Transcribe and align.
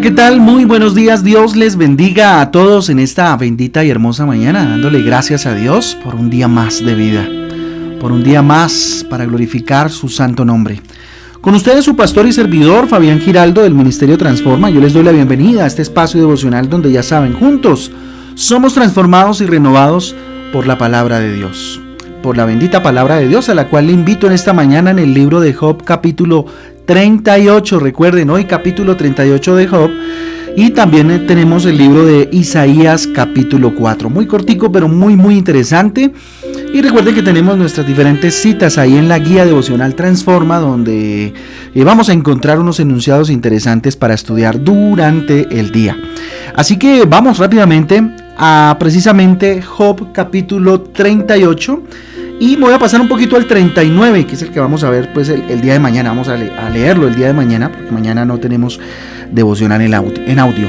¿qué 0.00 0.10
tal? 0.12 0.40
Muy 0.40 0.64
buenos 0.64 0.94
días. 0.94 1.24
Dios 1.24 1.56
les 1.56 1.76
bendiga 1.76 2.40
a 2.40 2.52
todos 2.52 2.88
en 2.88 3.00
esta 3.00 3.36
bendita 3.36 3.84
y 3.84 3.90
hermosa 3.90 4.24
mañana, 4.26 4.64
dándole 4.64 5.02
gracias 5.02 5.44
a 5.44 5.54
Dios 5.54 5.98
por 6.04 6.14
un 6.14 6.30
día 6.30 6.46
más 6.46 6.84
de 6.84 6.94
vida, 6.94 7.26
por 7.98 8.12
un 8.12 8.22
día 8.22 8.40
más 8.40 9.04
para 9.10 9.24
glorificar 9.24 9.90
su 9.90 10.08
santo 10.08 10.44
nombre. 10.44 10.80
Con 11.40 11.54
ustedes 11.54 11.84
su 11.84 11.96
pastor 11.96 12.26
y 12.28 12.32
servidor 12.32 12.86
Fabián 12.86 13.18
Giraldo 13.18 13.62
del 13.62 13.74
Ministerio 13.74 14.16
Transforma, 14.16 14.70
yo 14.70 14.80
les 14.80 14.92
doy 14.92 15.02
la 15.02 15.10
bienvenida 15.10 15.64
a 15.64 15.66
este 15.66 15.82
espacio 15.82 16.20
devocional 16.20 16.68
donde 16.68 16.92
ya 16.92 17.02
saben, 17.02 17.32
juntos 17.32 17.90
somos 18.36 18.74
transformados 18.74 19.40
y 19.40 19.46
renovados 19.46 20.14
por 20.52 20.68
la 20.68 20.78
palabra 20.78 21.18
de 21.18 21.34
Dios 21.34 21.80
por 22.22 22.36
la 22.36 22.44
bendita 22.44 22.82
palabra 22.82 23.16
de 23.16 23.28
Dios, 23.28 23.48
a 23.48 23.54
la 23.54 23.68
cual 23.68 23.86
le 23.86 23.92
invito 23.92 24.26
en 24.26 24.32
esta 24.32 24.52
mañana 24.52 24.90
en 24.90 24.98
el 24.98 25.14
libro 25.14 25.38
de 25.38 25.54
Job 25.54 25.84
capítulo 25.84 26.46
38. 26.88 27.80
Recuerden, 27.80 28.30
hoy 28.30 28.46
capítulo 28.46 28.96
38 28.96 29.56
de 29.56 29.66
Job. 29.68 29.90
Y 30.56 30.70
también 30.70 31.10
eh, 31.10 31.18
tenemos 31.18 31.66
el 31.66 31.76
libro 31.76 32.06
de 32.06 32.30
Isaías 32.32 33.06
capítulo 33.06 33.74
4. 33.74 34.08
Muy 34.08 34.26
cortico, 34.26 34.72
pero 34.72 34.88
muy, 34.88 35.14
muy 35.14 35.36
interesante. 35.36 36.10
Y 36.72 36.80
recuerden 36.80 37.14
que 37.14 37.22
tenemos 37.22 37.58
nuestras 37.58 37.86
diferentes 37.86 38.36
citas 38.36 38.78
ahí 38.78 38.96
en 38.96 39.06
la 39.06 39.18
guía 39.18 39.44
devocional 39.44 39.94
Transforma, 39.94 40.60
donde 40.60 41.34
eh, 41.74 41.84
vamos 41.84 42.08
a 42.08 42.14
encontrar 42.14 42.58
unos 42.58 42.80
enunciados 42.80 43.28
interesantes 43.28 43.94
para 43.94 44.14
estudiar 44.14 44.64
durante 44.64 45.60
el 45.60 45.70
día. 45.70 45.94
Así 46.56 46.78
que 46.78 47.04
vamos 47.04 47.36
rápidamente 47.36 48.02
a 48.38 48.74
precisamente 48.80 49.60
Job 49.60 50.10
capítulo 50.14 50.80
38 50.80 51.82
y 52.40 52.56
me 52.56 52.66
voy 52.66 52.74
a 52.74 52.78
pasar 52.78 53.00
un 53.00 53.08
poquito 53.08 53.36
al 53.36 53.46
39, 53.46 54.26
que 54.26 54.34
es 54.34 54.42
el 54.42 54.50
que 54.50 54.60
vamos 54.60 54.84
a 54.84 54.90
ver 54.90 55.12
pues 55.12 55.28
el, 55.28 55.60
día 55.60 55.72
de 55.72 55.80
mañana. 55.80 56.10
Vamos 56.10 56.28
a, 56.28 56.36
leerlo 56.36 57.08
el 57.08 57.16
día 57.16 57.26
de 57.26 57.32
mañana, 57.32 57.70
porque 57.72 57.90
mañana 57.90 58.24
no 58.24 58.38
tenemos 58.38 58.78
devocional 59.30 59.80
en 59.80 60.38
audio. 60.38 60.68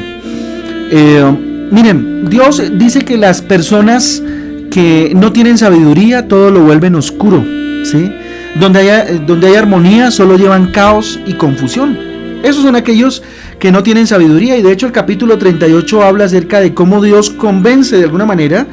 Eh, 0.92 1.24
miren, 1.72 2.28
Dios 2.30 2.64
dice 2.74 3.06
que 3.06 3.18
las 3.18 3.42
personas 3.42 4.24
que 4.72 5.14
no 5.16 5.32
tienen 5.32 5.58
sabiduría, 5.58 6.28
todo 6.28 6.50
lo 6.50 6.62
vuelven 6.62 6.96
oscuro. 6.96 7.44
¿sí? 7.84 8.12
Donde, 8.60 8.80
haya, 8.80 9.06
donde 9.28 9.48
hay 9.48 9.56
armonía, 9.56 10.10
solo 10.10 10.38
llevan 10.38 10.72
caos 10.72 11.20
y 11.26 11.34
confusión. 11.34 11.98
Esos 12.44 12.64
son 12.64 12.76
aquellos 12.76 13.22
que 13.60 13.72
no 13.72 13.84
tienen 13.84 14.08
sabiduría. 14.08 14.58
Y 14.58 14.64
de 14.64 14.72
hecho 14.72 14.88
el 14.88 14.92
capítulo 14.92 15.38
38 15.38 16.04
habla 16.04 16.26
acerca 16.26 16.60
de 16.62 16.74
cómo 16.74 17.02
Dios 17.04 17.30
convence 17.30 17.98
de 17.98 18.06
alguna 18.06 18.26
manera 18.26 18.66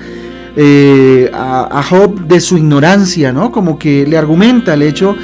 eh, 0.56 1.30
a, 1.34 1.82
Job 1.82 2.26
de 2.26 2.40
su 2.40 2.56
ignorancia, 2.56 3.32
¿no? 3.32 3.52
Como 3.52 3.78
que 3.78 4.06
le 4.06 4.16
argumenta 4.16 4.74
el 4.74 4.82
hecho 4.82 5.14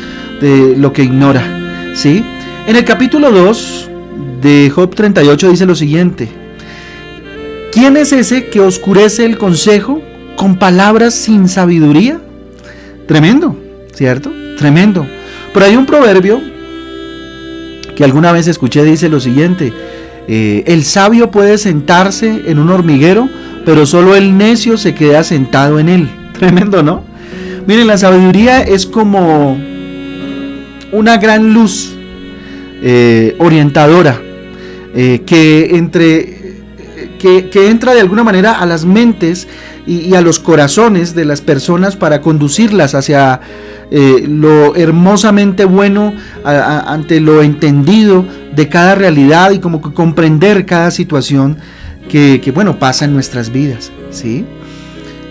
de 0.40 0.76
lo 0.76 0.92
que 0.92 1.04
ignora, 1.04 1.92
¿sí? 1.94 2.24
En 2.66 2.76
el 2.76 2.84
capítulo 2.84 3.30
2 3.30 3.90
de 4.42 4.70
Job 4.74 4.94
38 4.94 5.50
dice 5.50 5.66
lo 5.66 5.74
siguiente: 5.74 6.28
¿Quién 7.72 7.96
es 7.96 8.12
ese 8.12 8.48
que 8.48 8.60
oscurece 8.60 9.24
el 9.24 9.38
consejo 9.38 10.02
con 10.36 10.58
palabras 10.58 11.14
sin 11.14 11.48
sabiduría? 11.48 12.20
Tremendo, 13.06 13.56
¿cierto? 13.94 14.30
Tremendo. 14.58 15.06
Pero 15.54 15.66
hay 15.66 15.76
un 15.76 15.86
proverbio 15.86 16.40
que 17.96 18.04
alguna 18.04 18.32
vez 18.32 18.48
escuché, 18.48 18.84
dice 18.84 19.08
lo 19.08 19.20
siguiente, 19.20 19.72
eh, 20.28 20.64
el 20.66 20.84
sabio 20.84 21.30
puede 21.30 21.58
sentarse 21.58 22.42
en 22.46 22.58
un 22.58 22.70
hormiguero, 22.70 23.28
pero 23.64 23.86
solo 23.86 24.16
el 24.16 24.36
necio 24.36 24.76
se 24.76 24.94
queda 24.94 25.24
sentado 25.24 25.78
en 25.78 25.88
él. 25.88 26.10
Tremendo, 26.38 26.82
¿no? 26.82 27.04
Miren, 27.66 27.86
la 27.86 27.96
sabiduría 27.96 28.62
es 28.62 28.86
como 28.86 29.56
una 30.90 31.16
gran 31.16 31.54
luz 31.54 31.94
eh, 32.82 33.36
orientadora 33.38 34.20
eh, 34.94 35.22
que, 35.24 35.76
entra 37.54 37.94
de 37.94 38.00
alguna 38.00 38.24
manera 38.24 38.58
a 38.58 38.66
las 38.66 38.84
mentes 38.84 39.46
y, 39.86 40.14
a 40.14 40.20
los 40.20 40.40
corazones 40.40 41.14
de 41.14 41.24
las 41.24 41.40
personas 41.40 41.94
para 41.94 42.20
conducirlas 42.20 42.96
hacia 42.96 43.40
eh, 43.92 44.24
lo 44.28 44.74
hermosamente 44.74 45.64
bueno, 45.64 46.12
ante 46.44 47.20
lo 47.20 47.42
entendido 47.42 48.24
de 48.54 48.68
cada 48.68 48.96
realidad 48.96 49.52
y 49.52 49.60
como 49.60 49.80
que 49.80 49.92
comprender 49.92 50.66
cada 50.66 50.90
situación 50.90 51.58
que, 52.12 52.52
bueno, 52.54 52.78
pasa 52.78 53.06
en 53.06 53.14
nuestras 53.14 53.50
vidas, 53.50 53.90
¿sí? 54.10 54.44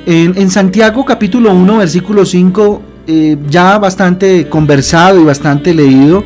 En, 0.07 0.49
Santiago 0.49 1.05
capítulo 1.05 1.53
1, 1.53 1.77
versículo 1.77 2.25
5, 2.25 2.81
eh, 3.05 3.37
ya 3.47 3.77
bastante 3.77 4.49
conversado 4.49 5.21
y 5.21 5.23
bastante 5.23 5.75
leído, 5.75 6.23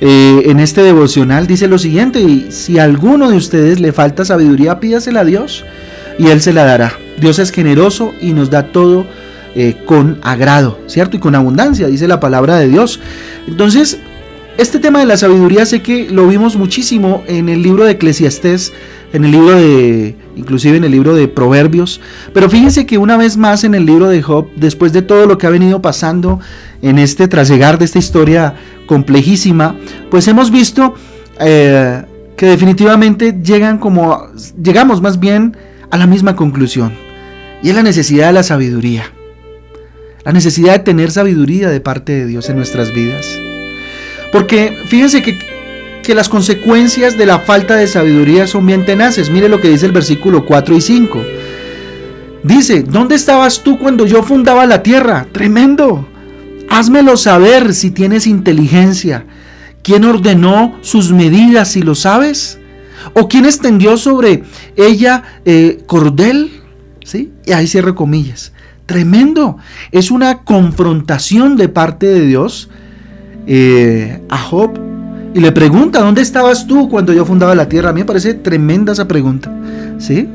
eh, 0.00 0.42
en 0.46 0.58
este 0.60 0.82
devocional 0.82 1.46
dice 1.46 1.68
lo 1.68 1.78
siguiente, 1.78 2.20
y 2.20 2.50
si 2.50 2.78
a 2.78 2.84
alguno 2.84 3.30
de 3.30 3.36
ustedes 3.36 3.78
le 3.78 3.92
falta 3.92 4.24
sabiduría, 4.24 4.80
pídasela 4.80 5.20
a 5.20 5.24
Dios 5.24 5.66
y 6.18 6.28
Él 6.28 6.40
se 6.40 6.54
la 6.54 6.64
dará. 6.64 6.94
Dios 7.20 7.38
es 7.38 7.52
generoso 7.52 8.12
y 8.22 8.32
nos 8.32 8.48
da 8.48 8.64
todo 8.64 9.06
eh, 9.54 9.76
con 9.84 10.18
agrado, 10.22 10.78
¿cierto? 10.86 11.18
Y 11.18 11.20
con 11.20 11.34
abundancia, 11.34 11.88
dice 11.88 12.08
la 12.08 12.20
palabra 12.20 12.56
de 12.56 12.68
Dios. 12.68 13.00
Entonces, 13.46 13.98
este 14.56 14.78
tema 14.78 15.00
de 15.00 15.06
la 15.06 15.16
sabiduría 15.16 15.66
sé 15.66 15.82
que 15.82 16.08
lo 16.08 16.28
vimos 16.28 16.56
muchísimo 16.56 17.24
en 17.26 17.48
el 17.48 17.62
libro 17.62 17.84
de 17.84 17.92
Eclesiastés, 17.92 18.72
en 19.12 19.24
el 19.24 19.32
libro 19.32 19.50
de, 19.50 20.16
inclusive 20.36 20.76
en 20.76 20.84
el 20.84 20.92
libro 20.92 21.14
de 21.14 21.26
Proverbios. 21.26 22.00
Pero 22.32 22.48
fíjense 22.48 22.86
que 22.86 22.98
una 22.98 23.16
vez 23.16 23.36
más 23.36 23.64
en 23.64 23.74
el 23.74 23.84
libro 23.84 24.08
de 24.08 24.22
Job, 24.22 24.46
después 24.54 24.92
de 24.92 25.02
todo 25.02 25.26
lo 25.26 25.38
que 25.38 25.46
ha 25.46 25.50
venido 25.50 25.82
pasando 25.82 26.38
en 26.82 26.98
este 26.98 27.26
trasegar 27.26 27.78
de 27.78 27.84
esta 27.84 27.98
historia 27.98 28.54
complejísima, 28.86 29.76
pues 30.10 30.28
hemos 30.28 30.52
visto 30.52 30.94
eh, 31.40 32.02
que 32.36 32.46
definitivamente 32.46 33.40
llegan 33.42 33.78
como, 33.78 34.28
llegamos 34.62 35.00
más 35.00 35.18
bien 35.18 35.56
a 35.90 35.96
la 35.96 36.06
misma 36.06 36.36
conclusión. 36.36 36.92
Y 37.62 37.70
es 37.70 37.74
la 37.74 37.82
necesidad 37.82 38.28
de 38.28 38.34
la 38.34 38.42
sabiduría. 38.42 39.04
La 40.24 40.32
necesidad 40.32 40.74
de 40.74 40.78
tener 40.80 41.10
sabiduría 41.10 41.70
de 41.70 41.80
parte 41.80 42.12
de 42.12 42.26
Dios 42.26 42.48
en 42.50 42.56
nuestras 42.56 42.92
vidas. 42.92 43.26
Porque 44.34 44.76
fíjense 44.88 45.22
que 45.22 45.38
que 46.04 46.14
las 46.14 46.28
consecuencias 46.28 47.16
de 47.16 47.24
la 47.24 47.40
falta 47.40 47.76
de 47.76 47.86
sabiduría 47.86 48.46
son 48.46 48.66
bien 48.66 48.84
tenaces. 48.84 49.30
Mire 49.30 49.48
lo 49.48 49.60
que 49.60 49.70
dice 49.70 49.86
el 49.86 49.92
versículo 49.92 50.44
4 50.44 50.76
y 50.76 50.80
5. 50.80 51.22
Dice, 52.42 52.82
¿dónde 52.82 53.14
estabas 53.14 53.62
tú 53.62 53.78
cuando 53.78 54.06
yo 54.06 54.22
fundaba 54.22 54.66
la 54.66 54.82
tierra? 54.82 55.26
Tremendo. 55.32 56.06
Házmelo 56.68 57.16
saber 57.16 57.74
si 57.74 57.90
tienes 57.90 58.26
inteligencia. 58.26 59.24
¿Quién 59.82 60.04
ordenó 60.04 60.78
sus 60.82 61.10
medidas 61.10 61.70
si 61.70 61.82
lo 61.82 61.94
sabes? 61.94 62.58
¿O 63.14 63.28
quién 63.28 63.46
extendió 63.46 63.96
sobre 63.96 64.44
ella 64.76 65.22
eh, 65.46 65.82
cordel? 65.86 66.60
¿Sí? 67.02 67.32
Y 67.46 67.52
ahí 67.52 67.66
cierro 67.66 67.94
comillas. 67.94 68.52
Tremendo. 68.84 69.56
Es 69.90 70.10
una 70.10 70.42
confrontación 70.42 71.56
de 71.56 71.68
parte 71.70 72.06
de 72.06 72.26
Dios 72.26 72.68
eh, 73.46 74.20
a 74.28 74.38
Job 74.38 74.78
y 75.34 75.40
le 75.40 75.50
pregunta, 75.50 76.00
¿dónde 76.00 76.22
estabas 76.22 76.66
tú 76.66 76.88
cuando 76.88 77.12
yo 77.12 77.24
fundaba 77.24 77.54
la 77.56 77.68
tierra? 77.68 77.90
A 77.90 77.92
mí 77.92 78.00
me 78.00 78.06
parece 78.06 78.34
tremenda 78.34 78.92
esa 78.92 79.08
pregunta. 79.08 79.52
¿Sí? 79.98 80.28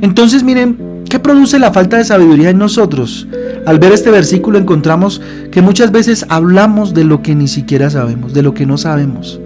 Entonces, 0.00 0.42
miren, 0.42 1.04
¿qué 1.08 1.20
produce 1.20 1.60
la 1.60 1.72
falta 1.72 1.98
de 1.98 2.04
sabiduría 2.04 2.50
en 2.50 2.58
nosotros? 2.58 3.28
Al 3.66 3.78
ver 3.78 3.92
este 3.92 4.10
versículo 4.10 4.58
encontramos 4.58 5.20
que 5.52 5.62
muchas 5.62 5.92
veces 5.92 6.26
hablamos 6.28 6.92
de 6.92 7.04
lo 7.04 7.22
que 7.22 7.36
ni 7.36 7.46
siquiera 7.46 7.88
sabemos, 7.88 8.34
de 8.34 8.42
lo 8.42 8.52
que 8.52 8.66
no 8.66 8.76
sabemos. 8.78 9.40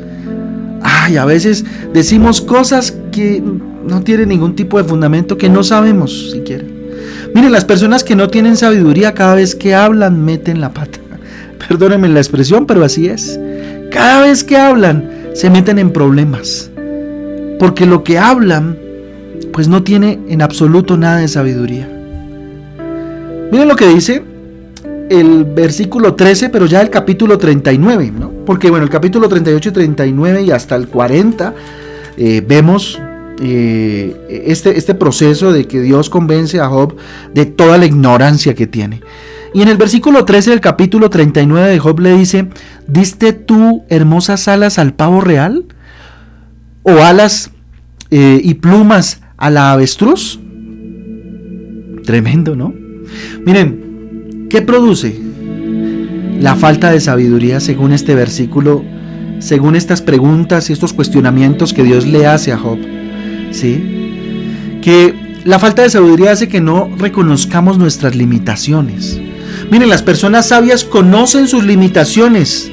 Ay, 0.82 1.18
a 1.18 1.26
veces 1.26 1.66
decimos 1.92 2.40
cosas 2.40 2.96
que 3.12 3.42
no 3.86 4.00
tienen 4.00 4.30
ningún 4.30 4.56
tipo 4.56 4.78
de 4.78 4.84
fundamento, 4.84 5.36
que 5.36 5.50
no 5.50 5.62
sabemos 5.62 6.30
siquiera. 6.32 6.64
Miren, 7.34 7.52
las 7.52 7.66
personas 7.66 8.02
que 8.02 8.16
no 8.16 8.28
tienen 8.28 8.56
sabiduría 8.56 9.12
cada 9.12 9.34
vez 9.34 9.54
que 9.54 9.74
hablan 9.74 10.24
meten 10.24 10.60
la 10.60 10.72
pata. 10.72 10.95
Perdónenme 11.68 12.08
la 12.08 12.20
expresión, 12.20 12.66
pero 12.66 12.84
así 12.84 13.08
es. 13.08 13.38
Cada 13.90 14.22
vez 14.22 14.44
que 14.44 14.56
hablan, 14.56 15.10
se 15.34 15.50
meten 15.50 15.78
en 15.78 15.92
problemas. 15.92 16.70
Porque 17.58 17.86
lo 17.86 18.04
que 18.04 18.18
hablan, 18.18 18.78
pues 19.52 19.68
no 19.68 19.82
tiene 19.82 20.18
en 20.28 20.42
absoluto 20.42 20.96
nada 20.96 21.18
de 21.18 21.28
sabiduría. 21.28 21.88
Miren 23.50 23.68
lo 23.68 23.76
que 23.76 23.86
dice 23.86 24.22
el 25.08 25.44
versículo 25.44 26.14
13, 26.14 26.50
pero 26.50 26.66
ya 26.66 26.80
el 26.80 26.90
capítulo 26.90 27.38
39, 27.38 28.12
¿no? 28.18 28.30
Porque 28.44 28.70
bueno, 28.70 28.84
el 28.84 28.90
capítulo 28.90 29.28
38 29.28 29.68
y 29.68 29.72
39 29.72 30.42
y 30.42 30.50
hasta 30.50 30.76
el 30.76 30.88
40 30.88 31.54
eh, 32.16 32.42
vemos 32.46 33.00
eh, 33.40 34.44
este, 34.46 34.76
este 34.76 34.94
proceso 34.94 35.52
de 35.52 35.66
que 35.66 35.80
Dios 35.80 36.10
convence 36.10 36.58
a 36.60 36.68
Job 36.68 36.96
de 37.32 37.46
toda 37.46 37.78
la 37.78 37.86
ignorancia 37.86 38.54
que 38.54 38.66
tiene. 38.66 39.00
Y 39.54 39.62
en 39.62 39.68
el 39.68 39.76
versículo 39.76 40.24
13 40.24 40.50
del 40.50 40.60
capítulo 40.60 41.10
39 41.10 41.68
de 41.68 41.78
Job 41.78 42.00
le 42.00 42.16
dice, 42.16 42.48
¿diste 42.86 43.32
tú 43.32 43.84
hermosas 43.88 44.48
alas 44.48 44.78
al 44.78 44.94
pavo 44.94 45.20
real? 45.20 45.64
¿O 46.82 47.02
alas 47.02 47.50
eh, 48.10 48.40
y 48.42 48.54
plumas 48.54 49.20
a 49.36 49.50
la 49.50 49.72
avestruz? 49.72 50.38
Tremendo, 52.04 52.54
¿no? 52.54 52.74
Miren, 53.44 54.46
¿qué 54.50 54.62
produce 54.62 55.20
la 56.40 56.54
falta 56.54 56.90
de 56.90 57.00
sabiduría 57.00 57.60
según 57.60 57.92
este 57.92 58.14
versículo 58.14 58.84
según 59.38 59.76
estas 59.76 60.02
preguntas 60.02 60.70
y 60.70 60.72
estos 60.72 60.92
cuestionamientos 60.92 61.72
que 61.72 61.82
Dios 61.82 62.06
le 62.06 62.26
hace 62.26 62.52
a 62.52 62.58
Job. 62.58 62.78
¿Sí? 63.50 64.78
Que 64.82 65.14
la 65.44 65.58
falta 65.58 65.82
de 65.82 65.90
sabiduría 65.90 66.32
hace 66.32 66.48
que 66.48 66.60
no 66.60 66.90
reconozcamos 66.98 67.78
nuestras 67.78 68.14
limitaciones. 68.14 69.20
Miren, 69.70 69.88
las 69.88 70.02
personas 70.02 70.48
sabias 70.48 70.84
conocen 70.84 71.48
sus 71.48 71.64
limitaciones 71.64 72.70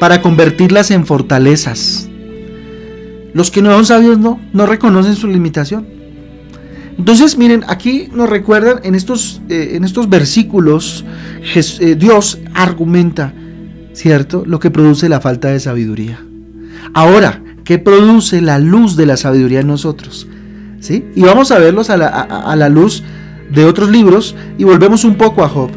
para 0.00 0.20
convertirlas 0.22 0.90
en 0.90 1.06
fortalezas. 1.06 2.08
Los 3.32 3.50
que 3.50 3.62
no 3.62 3.70
son 3.72 3.86
sabios 3.86 4.18
no, 4.18 4.40
no 4.52 4.66
reconocen 4.66 5.14
su 5.14 5.28
limitación. 5.28 5.86
Entonces, 6.98 7.36
miren, 7.36 7.64
aquí 7.68 8.08
nos 8.12 8.28
recuerdan 8.28 8.80
en 8.82 8.94
estos, 8.94 9.42
eh, 9.48 9.72
en 9.74 9.84
estos 9.84 10.08
versículos, 10.08 11.04
eh, 11.54 11.94
Dios 11.96 12.38
argumenta, 12.54 13.34
¿cierto?, 13.92 14.44
lo 14.46 14.58
que 14.58 14.70
produce 14.70 15.08
la 15.08 15.20
falta 15.20 15.48
de 15.48 15.60
sabiduría. 15.60 16.24
Ahora, 16.94 17.42
¿qué 17.64 17.78
produce 17.78 18.40
la 18.40 18.58
luz 18.58 18.96
de 18.96 19.06
la 19.06 19.16
sabiduría 19.16 19.60
en 19.60 19.66
nosotros? 19.66 20.26
¿Sí? 20.80 21.04
Y 21.14 21.22
vamos 21.22 21.52
a 21.52 21.58
verlos 21.58 21.90
a 21.90 21.96
la, 21.96 22.06
a 22.06 22.56
la 22.56 22.68
luz 22.68 23.02
de 23.52 23.64
otros 23.64 23.90
libros 23.90 24.34
y 24.56 24.64
volvemos 24.64 25.04
un 25.04 25.16
poco 25.16 25.44
a 25.44 25.48
Job. 25.48 25.70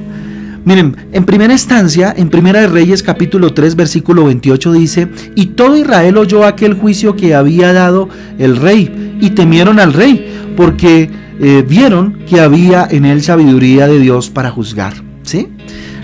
Miren, 0.66 0.96
en 1.12 1.26
primera 1.26 1.54
instancia, 1.54 2.14
en 2.16 2.30
Primera 2.30 2.62
de 2.62 2.68
Reyes 2.68 3.02
capítulo 3.02 3.54
3 3.54 3.76
versículo 3.76 4.26
28 4.26 4.74
dice, 4.74 5.08
y 5.36 5.48
todo 5.48 5.78
Israel 5.78 6.18
oyó 6.18 6.46
aquel 6.46 6.74
juicio 6.74 7.16
que 7.16 7.34
había 7.34 7.74
dado 7.74 8.10
el 8.38 8.58
rey, 8.58 9.18
y 9.22 9.32
temieron 9.32 9.80
al 9.80 9.94
rey, 9.94 10.54
porque 10.56 11.10
eh, 11.40 11.64
vieron 11.68 12.20
que 12.28 12.40
había 12.40 12.88
en 12.90 13.06
él 13.06 13.24
sabiduría 13.24 13.88
de 13.88 14.00
Dios 14.00 14.30
para 14.30 14.52
juzgar. 14.52 14.94
¿sí? 15.24 15.48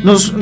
Nos, 0.03 0.33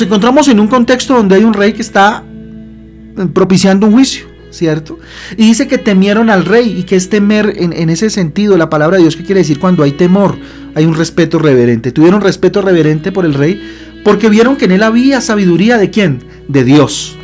encontramos 0.00 0.48
en 0.48 0.60
un 0.60 0.68
contexto 0.68 1.14
donde 1.14 1.36
hay 1.36 1.44
un 1.44 1.54
rey 1.54 1.72
que 1.72 1.82
está 1.82 2.24
eh, 2.26 3.26
propiciando 3.32 3.86
un 3.86 3.92
juicio. 3.92 4.30
¿Cierto? 4.50 4.98
Y 5.36 5.46
dice 5.46 5.68
que 5.68 5.78
temieron 5.78 6.28
al 6.28 6.44
rey 6.44 6.80
y 6.80 6.82
que 6.82 6.96
es 6.96 7.08
temer 7.08 7.54
en, 7.56 7.72
en 7.72 7.88
ese 7.88 8.10
sentido, 8.10 8.56
la 8.56 8.68
palabra 8.68 8.96
de 8.96 9.04
Dios, 9.04 9.14
¿qué 9.14 9.22
quiere 9.22 9.42
decir 9.42 9.60
cuando 9.60 9.84
hay 9.84 9.92
temor? 9.92 10.36
Hay 10.74 10.84
un 10.84 10.94
respeto 10.94 11.38
reverente. 11.38 11.92
Tuvieron 11.92 12.20
respeto 12.20 12.62
reverente 12.62 13.12
por 13.12 13.24
el 13.24 13.34
rey 13.34 13.60
porque 14.04 14.28
vieron 14.28 14.56
que 14.56 14.64
en 14.64 14.72
él 14.72 14.82
había 14.82 15.20
sabiduría 15.20 15.78
de 15.78 15.90
quién? 15.90 16.20
De 16.48 16.64
Dios. 16.64 17.16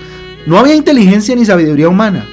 No 0.46 0.58
había 0.58 0.75
inteligencia 0.75 1.34
ni 1.34 1.44
sabiduría 1.44 1.88
humana. 1.88 2.26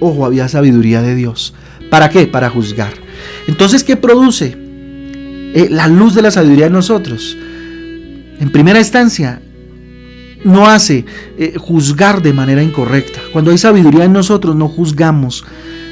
Ojo, 0.00 0.24
había 0.24 0.48
sabiduría 0.48 1.02
de 1.02 1.14
Dios. 1.14 1.54
¿Para 1.90 2.10
qué? 2.10 2.26
Para 2.26 2.50
juzgar. 2.50 2.92
Entonces, 3.46 3.82
¿qué 3.82 3.96
produce? 3.96 4.56
Eh, 5.54 5.68
la 5.70 5.88
luz 5.88 6.14
de 6.14 6.22
la 6.22 6.30
sabiduría 6.30 6.66
en 6.66 6.72
nosotros. 6.72 7.36
En 8.38 8.52
primera 8.52 8.78
instancia, 8.78 9.40
no 10.44 10.66
hace 10.66 11.04
eh, 11.38 11.54
juzgar 11.56 12.22
de 12.22 12.32
manera 12.32 12.62
incorrecta. 12.62 13.20
Cuando 13.32 13.50
hay 13.50 13.58
sabiduría 13.58 14.04
en 14.04 14.12
nosotros, 14.12 14.54
no 14.54 14.68
juzgamos 14.68 15.44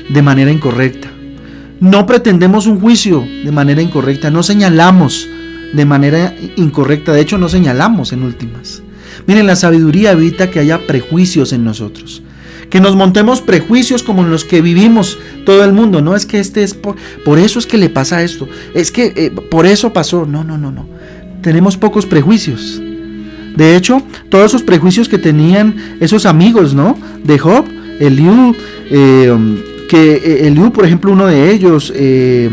de 0.08 0.22
manera 0.22 0.52
incorrecta. 0.52 1.10
No 1.80 2.06
pretendemos 2.06 2.66
un 2.66 2.80
juicio 2.80 3.26
de 3.44 3.52
manera 3.52 3.82
incorrecta, 3.82 4.30
no 4.30 4.42
señalamos 4.42 5.28
de 5.72 5.84
manera 5.84 6.34
incorrecta, 6.56 7.12
de 7.12 7.20
hecho 7.20 7.38
no 7.38 7.48
señalamos 7.48 8.12
en 8.12 8.22
últimas. 8.22 8.82
Miren, 9.26 9.46
la 9.46 9.56
sabiduría 9.56 10.12
evita 10.12 10.50
que 10.50 10.60
haya 10.60 10.86
prejuicios 10.86 11.52
en 11.52 11.64
nosotros, 11.64 12.22
que 12.70 12.80
nos 12.80 12.96
montemos 12.96 13.42
prejuicios 13.42 14.02
como 14.02 14.22
los 14.22 14.44
que 14.44 14.62
vivimos 14.62 15.18
todo 15.44 15.64
el 15.64 15.72
mundo, 15.72 16.00
no 16.00 16.16
es 16.16 16.24
que 16.24 16.38
este 16.38 16.62
es 16.62 16.74
por, 16.74 16.96
por 17.24 17.38
eso 17.38 17.58
es 17.58 17.66
que 17.66 17.78
le 17.78 17.90
pasa 17.90 18.22
esto, 18.22 18.48
es 18.74 18.90
que 18.90 19.12
eh, 19.16 19.30
por 19.30 19.66
eso 19.66 19.92
pasó, 19.92 20.24
no, 20.24 20.44
no, 20.44 20.56
no, 20.56 20.72
no, 20.72 20.88
tenemos 21.42 21.76
pocos 21.76 22.06
prejuicios. 22.06 22.80
De 23.54 23.74
hecho, 23.74 24.02
todos 24.28 24.46
esos 24.46 24.62
prejuicios 24.62 25.08
que 25.08 25.16
tenían 25.16 25.96
esos 26.00 26.26
amigos, 26.26 26.74
¿no? 26.74 26.98
De 27.24 27.38
Job, 27.38 27.64
Eliú, 28.00 28.54
eh, 28.90 29.34
que 29.86 30.14
eh, 30.14 30.46
Eliú, 30.48 30.72
por 30.72 30.84
ejemplo, 30.84 31.12
uno 31.12 31.26
de 31.26 31.50
ellos, 31.50 31.92
eh, 31.94 32.50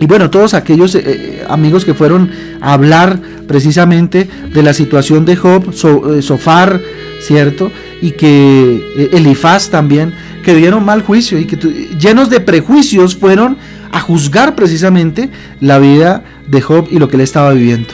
y 0.00 0.06
bueno, 0.06 0.30
todos 0.30 0.54
aquellos 0.54 0.94
eh, 0.94 1.44
amigos 1.48 1.84
que 1.84 1.94
fueron 1.94 2.30
a 2.60 2.72
hablar 2.72 3.20
precisamente 3.46 4.28
de 4.52 4.62
la 4.62 4.72
situación 4.72 5.24
de 5.24 5.36
Job, 5.36 5.72
Sofar, 5.74 6.80
¿cierto? 7.20 7.72
Y 8.00 8.12
que 8.12 9.10
Elifaz 9.12 9.70
también, 9.70 10.14
que 10.44 10.54
dieron 10.54 10.84
mal 10.84 11.02
juicio 11.02 11.38
y 11.38 11.46
que 11.46 11.56
llenos 11.98 12.30
de 12.30 12.40
prejuicios 12.40 13.16
fueron 13.16 13.56
a 13.90 14.00
juzgar 14.00 14.54
precisamente 14.54 15.30
la 15.60 15.78
vida 15.78 16.22
de 16.46 16.60
Job 16.60 16.86
y 16.90 16.98
lo 16.98 17.08
que 17.08 17.16
él 17.16 17.22
estaba 17.22 17.52
viviendo. 17.52 17.88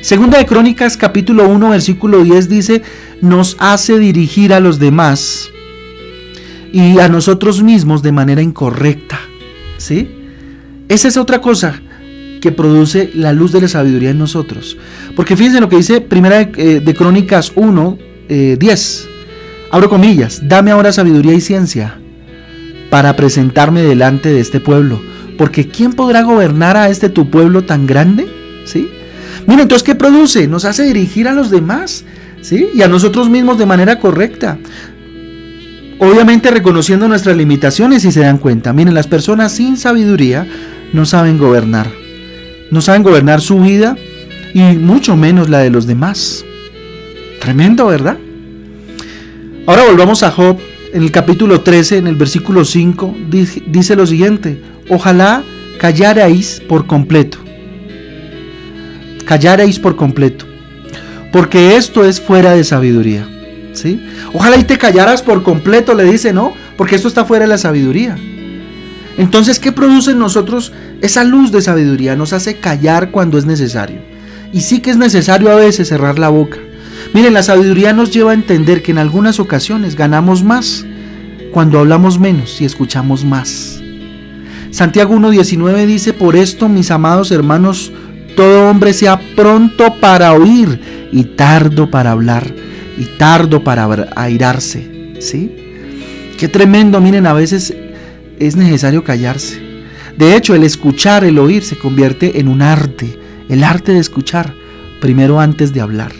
Segunda 0.00 0.38
de 0.38 0.46
Crónicas 0.46 0.96
capítulo 0.96 1.48
1 1.48 1.68
versículo 1.68 2.22
10 2.22 2.48
dice, 2.48 2.82
nos 3.20 3.56
hace 3.58 3.98
dirigir 3.98 4.54
a 4.54 4.60
los 4.60 4.78
demás 4.78 5.50
y 6.72 6.98
a 6.98 7.08
nosotros 7.08 7.62
mismos 7.62 8.02
de 8.02 8.12
manera 8.12 8.42
incorrecta. 8.42 9.20
¿Sí? 9.78 10.08
Esa 10.88 11.08
es 11.08 11.16
otra 11.16 11.40
cosa 11.40 11.80
que 12.40 12.52
produce 12.52 13.10
la 13.14 13.32
luz 13.32 13.52
de 13.52 13.60
la 13.60 13.68
sabiduría 13.68 14.10
en 14.10 14.18
nosotros. 14.18 14.76
Porque 15.14 15.36
fíjense 15.36 15.60
lo 15.60 15.68
que 15.68 15.76
dice 15.76 16.00
Primera 16.00 16.44
de, 16.44 16.76
eh, 16.76 16.94
Crónicas 16.94 17.52
1, 17.54 17.98
10. 18.28 19.04
Eh, 19.08 19.08
Abro 19.70 19.88
comillas, 19.88 20.42
dame 20.46 20.70
ahora 20.70 20.92
sabiduría 20.92 21.32
y 21.32 21.40
ciencia 21.40 21.98
para 22.90 23.16
presentarme 23.16 23.80
delante 23.80 24.30
de 24.30 24.40
este 24.40 24.60
pueblo. 24.60 25.00
Porque 25.38 25.66
¿quién 25.66 25.94
podrá 25.94 26.22
gobernar 26.22 26.76
a 26.76 26.90
este 26.90 27.08
tu 27.08 27.30
pueblo 27.30 27.64
tan 27.64 27.86
grande? 27.86 28.26
¿Sí? 28.66 28.90
Mira, 29.46 29.62
entonces, 29.62 29.82
¿qué 29.82 29.94
produce? 29.94 30.46
Nos 30.46 30.66
hace 30.66 30.84
dirigir 30.84 31.26
a 31.26 31.32
los 31.32 31.50
demás, 31.50 32.04
¿sí? 32.42 32.68
Y 32.74 32.82
a 32.82 32.88
nosotros 32.88 33.30
mismos 33.30 33.56
de 33.56 33.64
manera 33.64 33.98
correcta. 33.98 34.58
Obviamente 36.02 36.50
reconociendo 36.50 37.06
nuestras 37.06 37.36
limitaciones 37.36 38.04
y 38.04 38.10
se 38.10 38.22
dan 38.22 38.38
cuenta. 38.38 38.72
Miren, 38.72 38.92
las 38.92 39.06
personas 39.06 39.52
sin 39.52 39.76
sabiduría 39.76 40.48
no 40.92 41.06
saben 41.06 41.38
gobernar. 41.38 41.88
No 42.72 42.80
saben 42.80 43.04
gobernar 43.04 43.40
su 43.40 43.60
vida 43.60 43.96
y 44.52 44.60
mucho 44.78 45.16
menos 45.16 45.48
la 45.48 45.60
de 45.60 45.70
los 45.70 45.86
demás. 45.86 46.44
Tremendo, 47.40 47.86
¿verdad? 47.86 48.18
Ahora 49.64 49.84
volvamos 49.84 50.24
a 50.24 50.32
Job. 50.32 50.58
En 50.92 51.04
el 51.04 51.12
capítulo 51.12 51.60
13, 51.60 51.98
en 51.98 52.08
el 52.08 52.16
versículo 52.16 52.64
5, 52.64 53.16
dice 53.68 53.94
lo 53.94 54.04
siguiente. 54.04 54.60
Ojalá 54.88 55.44
callarais 55.78 56.60
por 56.68 56.88
completo. 56.88 57.38
Callarais 59.24 59.78
por 59.78 59.94
completo. 59.94 60.46
Porque 61.30 61.76
esto 61.76 62.04
es 62.04 62.20
fuera 62.20 62.54
de 62.54 62.64
sabiduría. 62.64 63.28
Ojalá 64.34 64.56
y 64.56 64.64
te 64.64 64.78
callaras 64.78 65.22
por 65.22 65.42
completo, 65.42 65.94
le 65.94 66.04
dice, 66.04 66.32
¿no? 66.32 66.54
Porque 66.76 66.96
esto 66.96 67.08
está 67.08 67.24
fuera 67.24 67.44
de 67.44 67.50
la 67.50 67.58
sabiduría. 67.58 68.16
Entonces, 69.18 69.58
¿qué 69.58 69.72
produce 69.72 70.12
en 70.12 70.18
nosotros 70.18 70.72
esa 71.02 71.22
luz 71.22 71.52
de 71.52 71.60
sabiduría? 71.60 72.16
Nos 72.16 72.32
hace 72.32 72.56
callar 72.56 73.10
cuando 73.10 73.36
es 73.36 73.44
necesario. 73.44 74.00
Y 74.52 74.62
sí 74.62 74.80
que 74.80 74.90
es 74.90 74.96
necesario 74.96 75.50
a 75.50 75.56
veces 75.56 75.88
cerrar 75.88 76.18
la 76.18 76.30
boca. 76.30 76.58
Miren, 77.12 77.34
la 77.34 77.42
sabiduría 77.42 77.92
nos 77.92 78.10
lleva 78.10 78.30
a 78.30 78.34
entender 78.34 78.82
que 78.82 78.92
en 78.92 78.98
algunas 78.98 79.38
ocasiones 79.38 79.96
ganamos 79.96 80.42
más 80.42 80.86
cuando 81.52 81.78
hablamos 81.78 82.18
menos 82.18 82.60
y 82.60 82.64
escuchamos 82.64 83.24
más. 83.24 83.82
Santiago 84.70 85.14
1.19 85.14 85.84
dice, 85.84 86.14
por 86.14 86.36
esto, 86.36 86.70
mis 86.70 86.90
amados 86.90 87.30
hermanos, 87.30 87.92
todo 88.34 88.70
hombre 88.70 88.94
sea 88.94 89.20
pronto 89.36 90.00
para 90.00 90.32
oír 90.32 91.08
y 91.12 91.24
tardo 91.24 91.90
para 91.90 92.12
hablar 92.12 92.61
y 93.02 93.18
tardo 93.18 93.64
para 93.64 94.08
airarse. 94.14 95.16
¿Sí? 95.18 95.50
Qué 96.38 96.46
tremendo, 96.46 97.00
miren, 97.00 97.26
a 97.26 97.32
veces 97.32 97.74
es 98.38 98.54
necesario 98.54 99.02
callarse. 99.02 99.60
De 100.16 100.36
hecho, 100.36 100.54
el 100.54 100.62
escuchar, 100.62 101.24
el 101.24 101.38
oír, 101.38 101.64
se 101.64 101.76
convierte 101.76 102.38
en 102.38 102.46
un 102.46 102.62
arte, 102.62 103.18
el 103.48 103.64
arte 103.64 103.92
de 103.92 103.98
escuchar, 103.98 104.54
primero 105.00 105.40
antes 105.40 105.72
de 105.72 105.80
hablar. 105.80 106.12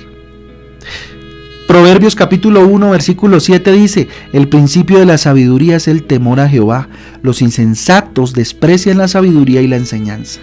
Proverbios 1.69 2.17
capítulo 2.17 2.67
1, 2.67 2.91
versículo 2.91 3.39
7 3.39 3.73
dice, 3.73 4.09
el 4.33 4.49
principio 4.49 4.99
de 4.99 5.07
la 5.07 5.19
sabiduría 5.19 5.77
es 5.77 5.87
el 5.87 6.03
temor 6.03 6.41
a 6.41 6.49
Jehová. 6.49 6.89
Los 7.23 7.43
insensatos 7.43 8.33
desprecian 8.33 8.99
la 8.99 9.07
sabiduría 9.07 9.63
y 9.63 9.69
la 9.69 9.77
enseñanza. 9.77 10.41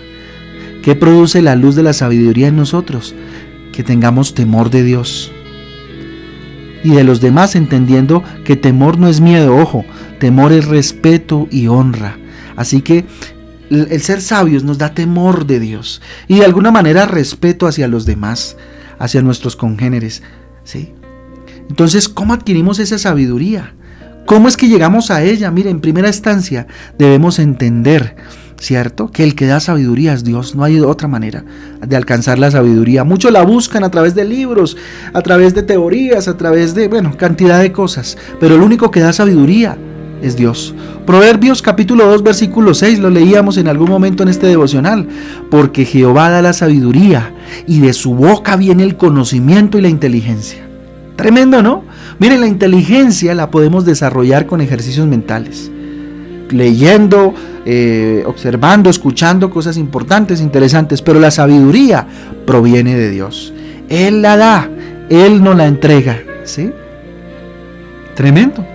¿Qué 0.83 0.95
produce 0.95 1.41
la 1.41 1.57
luz 1.57 1.75
de 1.75 1.83
la 1.83 1.93
sabiduría 1.93 2.47
en 2.47 2.55
nosotros? 2.55 3.13
Que 3.73 3.83
tengamos 3.83 4.33
temor 4.33 4.69
de 4.69 4.83
Dios 4.83 5.33
y 6.83 6.91
de 6.91 7.03
los 7.03 7.21
demás 7.21 7.55
entendiendo 7.55 8.23
que 8.45 8.55
temor 8.55 8.97
no 8.97 9.07
es 9.07 9.21
miedo, 9.21 9.55
ojo, 9.55 9.85
temor 10.19 10.51
es 10.51 10.65
respeto 10.65 11.47
y 11.51 11.67
honra. 11.67 12.17
Así 12.55 12.81
que 12.81 13.05
el 13.69 14.01
ser 14.01 14.21
sabios 14.21 14.63
nos 14.63 14.77
da 14.77 14.93
temor 14.93 15.45
de 15.45 15.59
Dios 15.59 16.01
y 16.27 16.39
de 16.39 16.45
alguna 16.45 16.71
manera 16.71 17.05
respeto 17.05 17.67
hacia 17.67 17.87
los 17.87 18.05
demás, 18.05 18.57
hacia 18.97 19.21
nuestros 19.21 19.55
congéneres, 19.55 20.23
¿sí? 20.63 20.93
Entonces, 21.69 22.09
¿cómo 22.09 22.33
adquirimos 22.33 22.79
esa 22.79 22.97
sabiduría? 22.97 23.75
¿Cómo 24.25 24.47
es 24.47 24.57
que 24.57 24.67
llegamos 24.67 25.11
a 25.11 25.23
ella? 25.23 25.51
Mire, 25.51 25.69
en 25.69 25.81
primera 25.81 26.07
instancia 26.07 26.67
debemos 26.97 27.39
entender 27.39 28.15
¿cierto? 28.59 29.09
Que 29.09 29.23
el 29.23 29.35
que 29.35 29.47
da 29.47 29.59
sabiduría 29.59 30.13
es 30.13 30.23
Dios, 30.23 30.55
no 30.55 30.63
hay 30.63 30.79
otra 30.79 31.07
manera 31.07 31.43
de 31.85 31.95
alcanzar 31.95 32.37
la 32.37 32.51
sabiduría. 32.51 33.03
Muchos 33.03 33.31
la 33.31 33.43
buscan 33.43 33.83
a 33.83 33.89
través 33.89 34.15
de 34.15 34.25
libros, 34.25 34.77
a 35.13 35.21
través 35.21 35.55
de 35.55 35.63
teorías, 35.63 36.27
a 36.27 36.37
través 36.37 36.75
de, 36.75 36.87
bueno, 36.87 37.15
cantidad 37.17 37.59
de 37.59 37.71
cosas, 37.71 38.17
pero 38.39 38.55
el 38.55 38.61
único 38.61 38.91
que 38.91 38.99
da 38.99 39.13
sabiduría 39.13 39.77
es 40.21 40.35
Dios. 40.35 40.75
Proverbios 41.05 41.61
capítulo 41.61 42.05
2 42.05 42.23
versículo 42.23 42.73
6 42.73 42.99
lo 42.99 43.09
leíamos 43.09 43.57
en 43.57 43.69
algún 43.69 43.89
momento 43.89 44.23
en 44.23 44.29
este 44.29 44.47
devocional, 44.47 45.07
porque 45.49 45.85
Jehová 45.85 46.29
da 46.29 46.41
la 46.41 46.53
sabiduría 46.53 47.33
y 47.65 47.79
de 47.79 47.93
su 47.93 48.13
boca 48.13 48.57
viene 48.57 48.83
el 48.83 48.97
conocimiento 48.97 49.77
y 49.77 49.81
la 49.81 49.89
inteligencia. 49.89 50.67
Tremendo, 51.15 51.61
¿no? 51.61 51.83
Miren, 52.19 52.41
la 52.41 52.47
inteligencia 52.47 53.33
la 53.33 53.49
podemos 53.49 53.85
desarrollar 53.85 54.45
con 54.45 54.61
ejercicios 54.61 55.07
mentales 55.07 55.71
leyendo, 56.51 57.33
eh, 57.65 58.23
observando, 58.25 58.89
escuchando 58.89 59.49
cosas 59.49 59.77
importantes, 59.77 60.41
interesantes, 60.41 61.01
pero 61.01 61.19
la 61.19 61.31
sabiduría 61.31 62.05
proviene 62.45 62.95
de 62.95 63.09
Dios. 63.09 63.53
Él 63.89 64.21
la 64.21 64.37
da, 64.37 64.69
Él 65.09 65.43
nos 65.43 65.55
la 65.55 65.67
entrega. 65.67 66.19
¿sí? 66.43 66.71
Tremendo. 68.15 68.65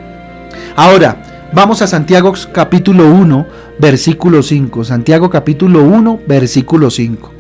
Ahora, 0.77 1.51
vamos 1.53 1.83
a 1.83 1.87
Santiago 1.87 2.33
capítulo 2.53 3.11
1, 3.11 3.47
versículo 3.79 4.43
5. 4.43 4.85
Santiago 4.85 5.31
capítulo 5.31 5.83
1, 5.83 6.21
versículo 6.27 6.91
5. 6.91 7.33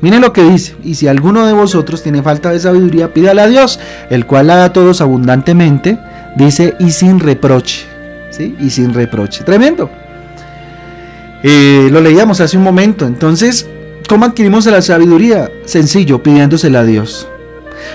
Miren 0.00 0.22
lo 0.22 0.32
que 0.32 0.42
dice, 0.42 0.76
y 0.82 0.94
si 0.94 1.08
alguno 1.08 1.46
de 1.46 1.52
vosotros 1.52 2.02
tiene 2.02 2.22
falta 2.22 2.50
de 2.50 2.58
sabiduría, 2.58 3.12
pídale 3.12 3.42
a 3.42 3.48
Dios, 3.48 3.78
el 4.08 4.24
cual 4.24 4.46
la 4.46 4.56
da 4.56 4.64
a 4.66 4.72
todos 4.72 5.02
abundantemente, 5.02 5.98
dice, 6.36 6.74
y 6.80 6.92
sin 6.92 7.20
reproche 7.20 7.89
y 8.38 8.70
sin 8.70 8.94
reproche. 8.94 9.44
Tremendo. 9.44 9.90
Eh, 11.42 11.88
lo 11.90 12.00
leíamos 12.00 12.40
hace 12.40 12.56
un 12.56 12.62
momento. 12.62 13.06
Entonces, 13.06 13.66
¿cómo 14.08 14.24
adquirimos 14.24 14.66
la 14.66 14.82
sabiduría? 14.82 15.50
Sencillo, 15.64 16.22
pidiéndosela 16.22 16.80
a 16.80 16.84
Dios. 16.84 17.28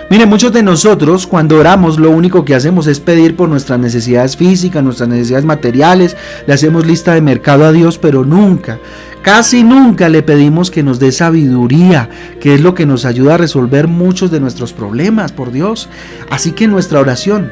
Mire, 0.10 0.26
muchos 0.26 0.52
de 0.52 0.64
nosotros 0.64 1.28
cuando 1.28 1.60
oramos 1.60 2.00
lo 2.00 2.10
único 2.10 2.44
que 2.44 2.56
hacemos 2.56 2.88
es 2.88 3.00
pedir 3.00 3.36
por 3.36 3.50
nuestras 3.50 3.80
necesidades 3.80 4.36
físicas, 4.36 4.84
nuestras 4.84 5.10
necesidades 5.10 5.46
materiales, 5.46 6.18
le 6.48 6.54
hacemos 6.54 6.86
lista 6.86 7.14
de 7.14 7.22
mercado 7.22 7.66
a 7.66 7.72
Dios, 7.72 8.00
pero 8.00 8.26
nunca, 8.26 8.80
casi 9.22 9.64
nunca 9.64 10.10
le 10.10 10.24
pedimos 10.24 10.72
que 10.72 10.84
nos 10.84 11.00
dé 11.00 11.12
sabiduría, 11.12 12.10
que 12.40 12.56
es 12.56 12.62
lo 12.62 12.74
que 12.74 12.86
nos 12.86 13.06
ayuda 13.06 13.36
a 13.36 13.38
resolver 13.38 13.88
muchos 13.88 14.32
de 14.32 14.40
nuestros 14.40 14.74
problemas, 14.74 15.32
por 15.32 15.52
Dios. 15.52 15.90
Así 16.30 16.52
que 16.52 16.66
en 16.66 16.72
nuestra 16.72 17.00
oración, 17.00 17.52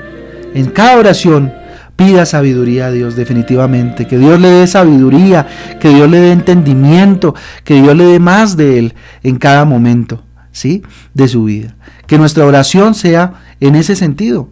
en 0.53 0.65
cada 0.67 0.97
oración, 0.97 1.53
Pida 1.95 2.25
sabiduría 2.25 2.87
a 2.87 2.91
Dios 2.91 3.15
definitivamente, 3.15 4.07
que 4.07 4.17
Dios 4.17 4.39
le 4.39 4.49
dé 4.49 4.67
sabiduría, 4.67 5.47
que 5.79 5.89
Dios 5.89 6.09
le 6.09 6.19
dé 6.19 6.31
entendimiento, 6.31 7.35
que 7.63 7.81
Dios 7.81 7.95
le 7.95 8.05
dé 8.05 8.19
más 8.19 8.57
de 8.57 8.79
Él 8.79 8.93
en 9.21 9.37
cada 9.37 9.65
momento, 9.65 10.23
¿sí? 10.51 10.81
De 11.13 11.27
su 11.27 11.43
vida. 11.43 11.75
Que 12.07 12.17
nuestra 12.17 12.45
oración 12.45 12.95
sea 12.95 13.33
en 13.59 13.75
ese 13.75 13.95
sentido 13.95 14.49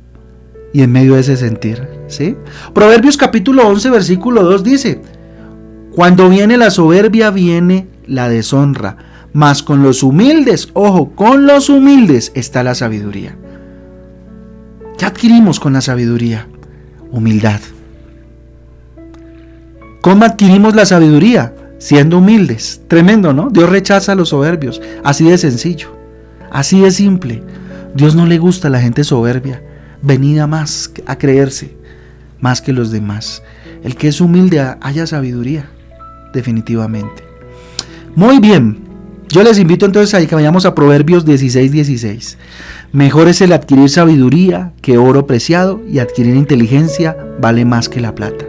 y 0.74 0.83
en 0.83 0.91
medio 0.91 1.15
de 1.15 1.21
ese 1.21 1.36
sentir, 1.36 1.88
¿sí? 2.07 2.36
Proverbios 2.74 3.17
capítulo 3.17 3.67
11, 3.67 3.89
versículo 3.89 4.43
2 4.43 4.63
dice, 4.63 5.01
cuando 5.93 6.29
viene 6.29 6.57
la 6.57 6.69
soberbia 6.69 7.31
viene 7.31 7.88
la 8.05 8.29
deshonra, 8.29 8.98
mas 9.33 9.63
con 9.63 9.83
los 9.83 10.03
humildes, 10.03 10.69
ojo, 10.74 11.12
con 11.12 11.45
los 11.45 11.69
humildes 11.69 12.31
está 12.36 12.63
la 12.63 12.75
sabiduría. 12.75 13.36
¿Qué 14.98 15.05
adquirimos 15.05 15.60
con 15.60 15.74
la 15.74 15.81
sabiduría? 15.81 16.48
Humildad. 17.12 17.60
¿Cómo 20.01 20.25
adquirimos 20.25 20.75
la 20.75 20.86
sabiduría? 20.86 21.53
Siendo 21.77 22.18
humildes. 22.18 22.82
Tremendo, 22.88 23.34
¿no? 23.34 23.50
Dios 23.50 23.70
rechaza 23.70 24.12
a 24.12 24.15
los 24.15 24.30
soberbios. 24.30 24.82
Así 25.03 25.30
de 25.30 25.38
sencillo. 25.38 25.96
Así 26.51 26.82
de 26.82 26.91
simple. 26.91 27.44
Dios 27.96 28.15
no 28.15 28.25
le 28.25 28.38
gusta 28.38 28.68
a 28.68 28.72
la 28.72 28.82
gente 28.82 29.03
soberbia. 29.03 29.63
Venida 30.01 30.48
más 30.48 30.91
a 31.06 31.18
creerse. 31.18 31.75
Más 32.39 32.62
que 32.62 32.74
los 32.74 32.91
demás. 32.91 33.44
El 33.84 33.96
que 33.96 34.08
es 34.08 34.22
humilde 34.22 34.75
haya 34.82 35.06
sabiduría. 35.06 35.70
Definitivamente. 36.34 37.24
Muy 38.15 38.39
bien. 38.39 38.90
Yo 39.31 39.43
les 39.43 39.59
invito 39.59 39.85
entonces 39.85 40.13
a 40.13 40.27
que 40.27 40.35
vayamos 40.35 40.65
a 40.65 40.75
Proverbios 40.75 41.23
16, 41.23 41.71
16. 41.71 42.38
Mejor 42.91 43.29
es 43.29 43.39
el 43.39 43.53
adquirir 43.53 43.89
sabiduría 43.89 44.73
que 44.81 44.97
oro 44.97 45.25
preciado 45.25 45.81
y 45.89 46.00
adquirir 46.00 46.35
inteligencia 46.35 47.15
vale 47.39 47.63
más 47.63 47.88
que 47.88 48.01
la 48.01 48.13
plata. 48.13 48.43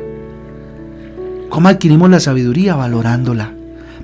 ¿Cómo 1.50 1.68
adquirimos 1.68 2.10
la 2.10 2.18
sabiduría? 2.18 2.74
Valorándola. 2.74 3.52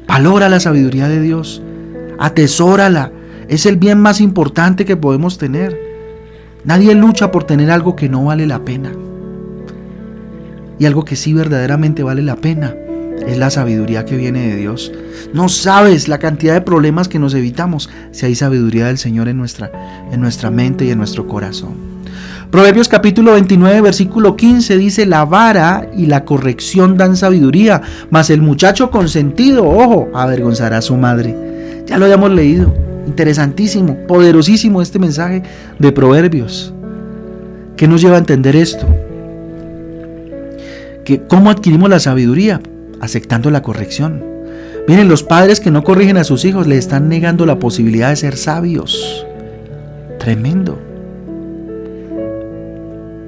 Valora 0.06 0.48
la 0.48 0.60
sabiduría 0.60 1.08
de 1.08 1.20
Dios. 1.20 1.60
Atesórala. 2.20 3.10
Es 3.48 3.66
el 3.66 3.76
bien 3.76 3.98
más 3.98 4.20
importante 4.20 4.84
que 4.84 4.96
podemos 4.96 5.36
tener. 5.36 5.76
Nadie 6.62 6.94
lucha 6.94 7.32
por 7.32 7.42
tener 7.42 7.72
algo 7.72 7.96
que 7.96 8.08
no 8.08 8.26
vale 8.26 8.46
la 8.46 8.64
pena. 8.64 8.92
Y 10.78 10.86
algo 10.86 11.04
que 11.04 11.16
sí 11.16 11.34
verdaderamente 11.34 12.04
vale 12.04 12.22
la 12.22 12.36
pena 12.36 12.72
es 13.26 13.38
la 13.38 13.50
sabiduría 13.50 14.04
que 14.04 14.16
viene 14.16 14.48
de 14.48 14.56
Dios. 14.56 14.92
No 15.32 15.48
sabes 15.48 16.08
la 16.08 16.18
cantidad 16.18 16.54
de 16.54 16.60
problemas 16.60 17.08
que 17.08 17.18
nos 17.18 17.34
evitamos 17.34 17.90
si 18.12 18.26
hay 18.26 18.34
sabiduría 18.34 18.86
del 18.86 18.98
Señor 18.98 19.28
en 19.28 19.36
nuestra, 19.36 19.70
en 20.12 20.20
nuestra 20.20 20.50
mente 20.50 20.84
y 20.84 20.90
en 20.90 20.98
nuestro 20.98 21.26
corazón. 21.26 21.88
Proverbios 22.50 22.88
capítulo 22.88 23.32
29, 23.32 23.82
versículo 23.82 24.34
15 24.34 24.78
dice, 24.78 25.04
la 25.04 25.26
vara 25.26 25.90
y 25.94 26.06
la 26.06 26.24
corrección 26.24 26.96
dan 26.96 27.14
sabiduría, 27.14 27.82
mas 28.10 28.30
el 28.30 28.40
muchacho 28.40 28.90
consentido, 28.90 29.68
ojo, 29.68 30.08
avergonzará 30.14 30.78
a 30.78 30.82
su 30.82 30.96
madre. 30.96 31.84
Ya 31.86 31.98
lo 31.98 32.06
habíamos 32.06 32.30
leído. 32.30 32.74
Interesantísimo, 33.06 33.96
poderosísimo 34.06 34.80
este 34.80 34.98
mensaje 34.98 35.42
de 35.78 35.92
Proverbios. 35.92 36.72
¿Qué 37.76 37.86
nos 37.86 38.00
lleva 38.00 38.16
a 38.16 38.18
entender 38.18 38.56
esto? 38.56 38.86
Que 41.04 41.22
¿Cómo 41.28 41.50
adquirimos 41.50 41.88
la 41.88 42.00
sabiduría? 42.00 42.60
Aceptando 43.00 43.50
la 43.50 43.62
corrección. 43.62 44.24
Miren, 44.86 45.08
los 45.08 45.22
padres 45.22 45.60
que 45.60 45.70
no 45.70 45.84
corrigen 45.84 46.16
a 46.16 46.24
sus 46.24 46.44
hijos 46.44 46.66
le 46.66 46.78
están 46.78 47.08
negando 47.08 47.44
la 47.44 47.58
posibilidad 47.58 48.08
de 48.08 48.16
ser 48.16 48.36
sabios. 48.36 49.26
Tremendo. 50.18 50.78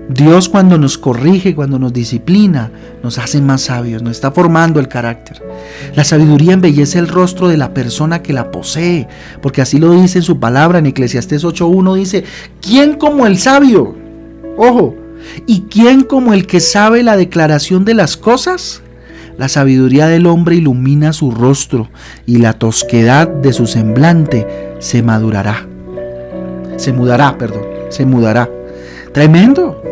Dios 0.09 0.49
cuando 0.49 0.77
nos 0.77 0.99
corrige, 0.99 1.55
cuando 1.55 1.79
nos 1.79 1.93
disciplina, 1.93 2.73
nos 3.01 3.19
hace 3.19 3.41
más 3.41 3.63
sabios, 3.63 4.03
nos 4.03 4.13
está 4.13 4.33
formando 4.33 4.81
el 4.81 4.89
carácter. 4.89 5.41
La 5.95 6.03
sabiduría 6.03 6.53
embellece 6.53 6.99
el 6.99 7.07
rostro 7.07 7.47
de 7.47 7.57
la 7.57 7.73
persona 7.73 8.21
que 8.21 8.33
la 8.33 8.51
posee, 8.51 9.07
porque 9.41 9.63
así 9.63 9.79
lo 9.79 9.93
dice 9.93 10.19
en 10.19 10.25
su 10.25 10.41
palabra 10.41 10.81
en 10.81 10.87
Eclesiastés 10.87 11.45
8.1, 11.45 11.95
dice, 11.95 12.25
¿quién 12.61 12.95
como 12.95 13.25
el 13.25 13.39
sabio? 13.39 13.95
Ojo, 14.57 14.97
¿y 15.47 15.63
quién 15.71 16.03
como 16.03 16.35
el 16.35 16.47
que 16.47 16.59
sabe 16.59 17.05
la 17.05 17.17
declaración 17.17 17.85
de 17.85 17.95
las 17.95 18.17
cosas? 18.17 18.83
La 19.41 19.49
sabiduría 19.49 20.07
del 20.07 20.27
hombre 20.27 20.57
ilumina 20.57 21.15
su 21.15 21.31
rostro 21.31 21.89
y 22.27 22.37
la 22.37 22.53
tosquedad 22.53 23.27
de 23.27 23.55
su 23.55 23.67
semblante 23.67 24.47
se 24.81 25.03
madurará. 25.03 25.67
Se 26.77 26.93
mudará, 26.93 27.39
perdón, 27.39 27.63
se 27.89 28.05
mudará. 28.05 28.51
Tremendo. 29.15 29.83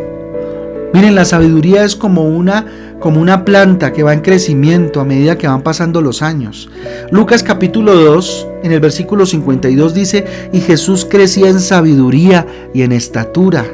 Miren, 0.93 1.15
la 1.15 1.25
sabiduría 1.25 1.83
es 1.83 1.95
como 1.95 2.25
una 2.25 2.93
como 2.99 3.19
una 3.19 3.43
planta 3.43 3.91
que 3.91 4.03
va 4.03 4.13
en 4.13 4.21
crecimiento 4.21 5.01
a 5.01 5.05
medida 5.05 5.35
que 5.39 5.47
van 5.47 5.63
pasando 5.63 5.99
los 6.03 6.21
años. 6.21 6.69
Lucas 7.09 7.41
capítulo 7.41 7.95
2, 7.95 8.47
en 8.61 8.71
el 8.71 8.79
versículo 8.79 9.25
52 9.25 9.95
dice, 9.95 10.25
y 10.53 10.59
Jesús 10.59 11.07
crecía 11.09 11.49
en 11.49 11.59
sabiduría 11.59 12.45
y 12.71 12.83
en 12.83 12.91
estatura 12.91 13.65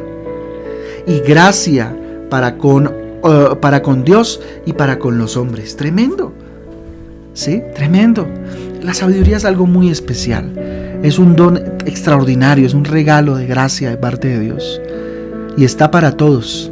y 1.06 1.20
gracia 1.20 1.94
para 2.30 2.58
con 2.58 3.05
eh, 3.26 3.56
para 3.60 3.82
con 3.82 4.04
Dios 4.04 4.42
y 4.66 4.74
para 4.74 5.00
con 5.00 5.18
los 5.18 5.38
hombres. 5.38 5.76
Tremendo. 5.76 6.34
¿Sí? 7.34 7.62
Tremendo. 7.74 8.28
La 8.82 8.94
sabiduría 8.94 9.38
es 9.38 9.46
algo 9.46 9.66
muy 9.66 9.90
especial. 9.90 10.52
Es 11.04 11.20
un 11.20 11.36
don 11.36 11.58
extraordinario, 11.86 12.66
es 12.66 12.74
un 12.74 12.86
regalo 12.86 13.36
de 13.36 13.46
gracia 13.46 13.90
de 13.90 13.98
parte 13.98 14.28
de 14.28 14.40
Dios. 14.40 14.82
Y 15.58 15.66
está 15.66 15.92
para 15.92 16.12
todos. 16.12 16.72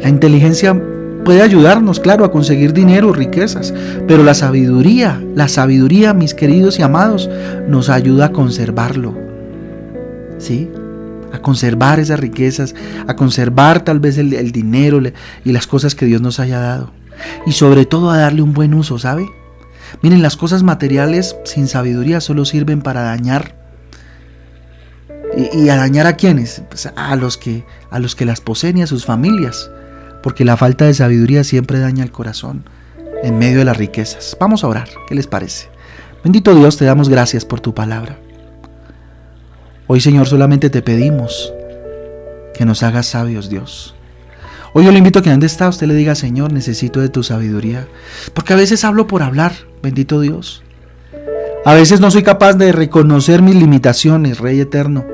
La 0.00 0.08
inteligencia 0.08 0.80
puede 1.24 1.42
ayudarnos, 1.42 2.00
claro, 2.00 2.24
a 2.24 2.30
conseguir 2.30 2.72
dinero, 2.72 3.12
riquezas, 3.12 3.72
pero 4.06 4.22
la 4.22 4.34
sabiduría, 4.34 5.22
la 5.34 5.48
sabiduría, 5.48 6.12
mis 6.12 6.34
queridos 6.34 6.78
y 6.78 6.82
amados, 6.82 7.30
nos 7.66 7.88
ayuda 7.88 8.26
a 8.26 8.32
conservarlo. 8.32 9.14
¿Sí? 10.38 10.70
A 11.34 11.42
conservar 11.42 11.98
esas 11.98 12.20
riquezas, 12.20 12.74
a 13.08 13.16
conservar 13.16 13.82
tal 13.84 13.98
vez 13.98 14.18
el, 14.18 14.52
dinero 14.52 15.02
y 15.44 15.52
las 15.52 15.66
cosas 15.66 15.94
que 15.94 16.06
Dios 16.06 16.20
nos 16.20 16.38
haya 16.38 16.60
dado. 16.60 16.92
Y 17.44 17.52
sobre 17.52 17.86
todo 17.86 18.10
a 18.10 18.18
darle 18.18 18.42
un 18.42 18.52
buen 18.52 18.72
uso, 18.72 18.98
¿sabe? 18.98 19.26
Miren, 20.00 20.22
las 20.22 20.36
cosas 20.36 20.62
materiales 20.62 21.36
sin 21.44 21.66
sabiduría 21.66 22.20
solo 22.20 22.44
sirven 22.44 22.82
para 22.82 23.02
dañar. 23.02 23.56
¿Y, 25.52 25.68
a 25.68 25.76
dañar 25.76 26.06
a 26.06 26.16
quiénes? 26.16 26.62
Pues 26.68 26.88
a, 26.94 27.16
los 27.16 27.36
que, 27.36 27.64
a 27.90 27.98
los 27.98 28.14
que 28.14 28.24
las 28.24 28.40
poseen 28.40 28.78
y 28.78 28.82
a 28.82 28.86
sus 28.86 29.04
familias. 29.04 29.70
Porque 30.22 30.44
la 30.44 30.56
falta 30.56 30.84
de 30.84 30.94
sabiduría 30.94 31.42
siempre 31.42 31.80
daña 31.80 32.04
el 32.04 32.12
corazón 32.12 32.64
en 33.24 33.38
medio 33.38 33.58
de 33.58 33.64
las 33.64 33.76
riquezas. 33.76 34.36
Vamos 34.38 34.62
a 34.62 34.68
orar, 34.68 34.88
¿qué 35.08 35.14
les 35.14 35.26
parece? 35.26 35.68
Bendito 36.22 36.54
Dios, 36.54 36.76
te 36.76 36.84
damos 36.84 37.08
gracias 37.08 37.44
por 37.44 37.60
tu 37.60 37.74
palabra. 37.74 38.18
Hoy 39.86 40.00
Señor 40.00 40.26
solamente 40.26 40.70
te 40.70 40.80
pedimos 40.80 41.52
que 42.54 42.64
nos 42.64 42.82
hagas 42.82 43.04
sabios, 43.04 43.50
Dios. 43.50 43.94
Hoy 44.72 44.86
yo 44.86 44.92
le 44.92 44.98
invito 44.98 45.18
a 45.18 45.22
que 45.22 45.28
donde 45.28 45.46
está 45.46 45.68
usted 45.68 45.86
le 45.86 45.94
diga, 45.94 46.14
Señor, 46.14 46.52
necesito 46.52 47.00
de 47.00 47.10
tu 47.10 47.22
sabiduría. 47.22 47.86
Porque 48.32 48.54
a 48.54 48.56
veces 48.56 48.82
hablo 48.84 49.06
por 49.06 49.22
hablar, 49.22 49.52
bendito 49.82 50.20
Dios. 50.20 50.62
A 51.66 51.74
veces 51.74 52.00
no 52.00 52.10
soy 52.10 52.22
capaz 52.22 52.54
de 52.54 52.72
reconocer 52.72 53.42
mis 53.42 53.56
limitaciones, 53.56 54.38
Rey 54.38 54.58
Eterno, 54.58 55.04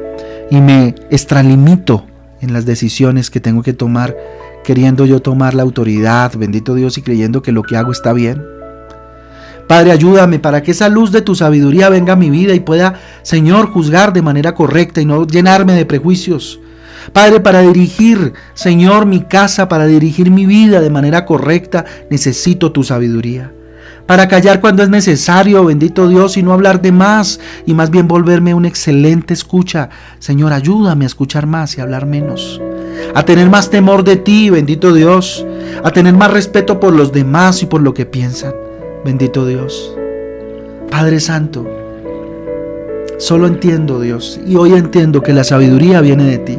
y 0.51 0.61
me 0.61 0.95
extralimito 1.11 2.07
en 2.41 2.53
las 2.53 2.65
decisiones 2.65 3.29
que 3.29 3.41
tengo 3.41 3.63
que 3.63 3.73
tomar, 3.73 4.17
queriendo 4.63 5.05
yo 5.05 5.21
tomar 5.21 5.55
la 5.55 5.65
autoridad, 5.65 6.33
bendito 6.37 6.77
Dios, 6.77 6.97
y 6.97 7.03
creyendo 7.03 7.43
que 7.43 7.51
lo 7.51 7.65
que 7.65 7.77
hago 7.77 7.91
está 7.91 8.13
bien. 8.13 8.41
Padre, 9.71 9.93
ayúdame 9.93 10.41
para 10.41 10.65
que 10.65 10.73
esa 10.73 10.89
luz 10.89 11.13
de 11.13 11.23
tu 11.23 11.37
sabiduría 11.37 11.89
venga 11.91 12.15
a 12.15 12.17
mi 12.17 12.29
vida 12.29 12.55
y 12.55 12.59
pueda, 12.59 12.95
Señor, 13.23 13.71
juzgar 13.71 14.13
de 14.13 14.21
manera 14.21 14.53
correcta 14.53 15.01
y 15.01 15.05
no 15.05 15.25
llenarme 15.25 15.75
de 15.75 15.87
prejuicios. 15.87 16.59
Padre, 17.13 17.39
para 17.39 17.61
dirigir, 17.61 18.33
Señor, 18.55 19.07
mi 19.07 19.21
casa, 19.21 19.69
para 19.69 19.87
dirigir 19.87 20.33
mi 20.33 20.45
vida 20.45 20.81
de 20.81 20.91
manera 20.91 21.25
correcta, 21.25 21.85
necesito 22.11 22.73
tu 22.73 22.83
sabiduría. 22.83 23.53
Para 24.07 24.27
callar 24.27 24.61
cuando 24.61 24.83
es 24.83 24.89
necesario, 24.89 25.65
bendito 25.65 26.09
Dios, 26.09 26.37
y 26.37 26.43
no 26.43 26.53
hablar 26.53 26.83
de 26.83 26.91
más, 26.91 27.39
y 27.65 27.73
más 27.73 27.91
bien 27.93 28.09
volverme 28.09 28.55
una 28.55 28.67
excelente 28.67 29.35
escucha. 29.35 29.89
Señor, 30.19 30.53
ayúdame 30.53 31.05
a 31.05 31.07
escuchar 31.07 31.47
más 31.47 31.79
y 31.79 31.81
hablar 31.81 32.07
menos. 32.07 32.61
A 33.15 33.23
tener 33.25 33.49
más 33.49 33.71
temor 33.71 34.03
de 34.03 34.17
ti, 34.17 34.51
bendito 34.51 34.93
Dios. 34.93 35.47
A 35.85 35.93
tener 35.93 36.15
más 36.15 36.33
respeto 36.33 36.81
por 36.81 36.93
los 36.93 37.13
demás 37.13 37.63
y 37.63 37.67
por 37.67 37.83
lo 37.83 37.95
que 37.95 38.05
piensan. 38.05 38.53
Bendito 39.05 39.47
Dios. 39.47 39.97
Padre 40.91 41.21
Santo, 41.21 41.67
solo 43.19 43.47
entiendo 43.47 43.99
Dios 43.99 44.39
y 44.47 44.57
hoy 44.57 44.75
entiendo 44.75 45.23
que 45.23 45.33
la 45.33 45.43
sabiduría 45.43 46.03
viene 46.03 46.25
de 46.25 46.39
ti. 46.39 46.59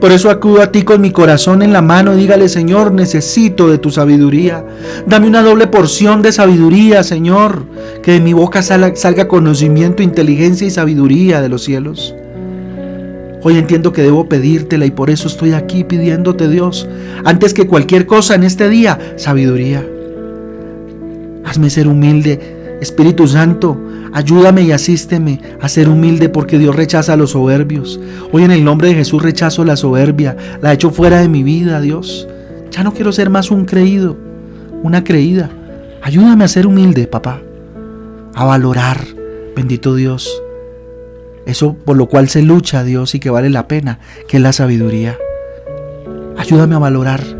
Por 0.00 0.10
eso 0.10 0.30
acudo 0.30 0.62
a 0.62 0.72
ti 0.72 0.82
con 0.82 1.00
mi 1.00 1.12
corazón 1.12 1.62
en 1.62 1.72
la 1.72 1.82
mano 1.82 2.14
y 2.14 2.16
dígale, 2.16 2.48
Señor, 2.48 2.92
necesito 2.92 3.68
de 3.68 3.78
tu 3.78 3.90
sabiduría. 3.90 4.64
Dame 5.06 5.28
una 5.28 5.42
doble 5.42 5.68
porción 5.68 6.22
de 6.22 6.32
sabiduría, 6.32 7.04
Señor. 7.04 7.64
Que 8.02 8.12
de 8.12 8.20
mi 8.20 8.32
boca 8.32 8.62
salga, 8.62 9.28
conocimiento, 9.28 10.02
inteligencia 10.02 10.66
y 10.66 10.70
sabiduría 10.70 11.40
de 11.40 11.48
los 11.48 11.62
cielos. 11.62 12.14
Hoy 13.42 13.58
entiendo 13.58 13.92
que 13.92 14.02
debo 14.02 14.28
pedírtela 14.28 14.86
y 14.86 14.90
por 14.90 15.10
eso 15.10 15.28
estoy 15.28 15.52
aquí 15.52 15.84
pidiéndote, 15.84 16.48
Dios, 16.48 16.88
antes 17.24 17.54
que 17.54 17.68
cualquier 17.68 18.06
cosa 18.06 18.34
en 18.34 18.42
este 18.42 18.68
día, 18.68 18.98
sabiduría. 19.16 19.86
Hazme 21.46 21.70
ser 21.70 21.88
humilde. 21.88 22.78
Espíritu 22.80 23.26
Santo, 23.26 23.80
ayúdame 24.12 24.62
y 24.62 24.72
asísteme 24.72 25.40
a 25.62 25.68
ser 25.68 25.88
humilde 25.88 26.28
porque 26.28 26.58
Dios 26.58 26.76
rechaza 26.76 27.14
a 27.14 27.16
los 27.16 27.30
soberbios. 27.30 27.98
Hoy 28.32 28.42
en 28.42 28.50
el 28.50 28.64
nombre 28.64 28.88
de 28.88 28.94
Jesús 28.96 29.22
rechazo 29.22 29.64
la 29.64 29.76
soberbia, 29.76 30.36
la 30.60 30.74
echo 30.74 30.90
fuera 30.90 31.20
de 31.20 31.28
mi 31.28 31.42
vida, 31.42 31.80
Dios. 31.80 32.28
Ya 32.70 32.84
no 32.84 32.92
quiero 32.92 33.12
ser 33.12 33.30
más 33.30 33.50
un 33.50 33.64
creído, 33.64 34.18
una 34.82 35.04
creída. 35.04 35.48
Ayúdame 36.02 36.44
a 36.44 36.48
ser 36.48 36.66
humilde, 36.66 37.06
papá, 37.06 37.40
a 38.34 38.44
valorar, 38.44 39.00
bendito 39.56 39.94
Dios, 39.94 40.42
eso 41.46 41.74
por 41.74 41.96
lo 41.96 42.08
cual 42.08 42.28
se 42.28 42.42
lucha, 42.42 42.82
Dios, 42.82 43.14
y 43.14 43.20
que 43.20 43.30
vale 43.30 43.50
la 43.50 43.68
pena, 43.68 44.00
que 44.28 44.36
es 44.36 44.42
la 44.42 44.52
sabiduría. 44.52 45.16
Ayúdame 46.36 46.74
a 46.74 46.78
valorar 46.78 47.35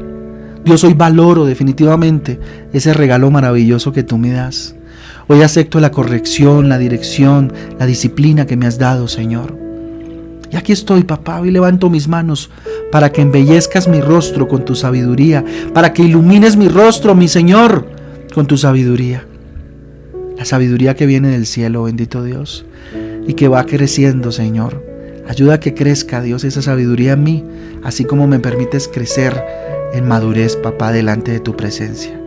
Dios, 0.66 0.82
hoy 0.82 0.94
valoro 0.94 1.44
definitivamente 1.44 2.40
ese 2.72 2.92
regalo 2.92 3.30
maravilloso 3.30 3.92
que 3.92 4.02
tú 4.02 4.18
me 4.18 4.32
das. 4.32 4.74
Hoy 5.28 5.42
acepto 5.42 5.78
la 5.78 5.92
corrección, 5.92 6.68
la 6.68 6.76
dirección, 6.76 7.52
la 7.78 7.86
disciplina 7.86 8.46
que 8.46 8.56
me 8.56 8.66
has 8.66 8.76
dado, 8.76 9.06
Señor. 9.06 9.56
Y 10.50 10.56
aquí 10.56 10.72
estoy, 10.72 11.04
papá, 11.04 11.40
hoy 11.40 11.52
levanto 11.52 11.88
mis 11.88 12.08
manos 12.08 12.50
para 12.90 13.12
que 13.12 13.22
embellezcas 13.22 13.86
mi 13.86 14.00
rostro 14.00 14.48
con 14.48 14.64
tu 14.64 14.74
sabiduría, 14.74 15.44
para 15.72 15.92
que 15.92 16.02
ilumines 16.02 16.56
mi 16.56 16.66
rostro, 16.66 17.14
mi 17.14 17.28
Señor, 17.28 17.86
con 18.34 18.48
tu 18.48 18.56
sabiduría. 18.56 19.24
La 20.36 20.44
sabiduría 20.44 20.96
que 20.96 21.06
viene 21.06 21.28
del 21.28 21.46
cielo, 21.46 21.84
bendito 21.84 22.24
Dios, 22.24 22.66
y 23.24 23.34
que 23.34 23.46
va 23.46 23.66
creciendo, 23.66 24.32
Señor. 24.32 24.84
Ayuda 25.28 25.54
a 25.54 25.60
que 25.60 25.74
crezca, 25.74 26.22
Dios, 26.22 26.42
esa 26.42 26.60
sabiduría 26.60 27.12
en 27.12 27.22
mí, 27.22 27.44
así 27.84 28.04
como 28.04 28.26
me 28.26 28.40
permites 28.40 28.88
crecer 28.88 29.40
en 29.96 30.06
madurez, 30.06 30.56
papá, 30.56 30.92
delante 30.92 31.32
de 31.32 31.40
tu 31.40 31.56
presencia. 31.56 32.18